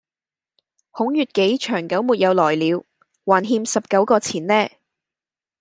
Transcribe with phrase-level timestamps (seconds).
[0.89, 2.83] 孔乙己長久沒有來了。
[3.23, 4.67] 還欠十九個錢呢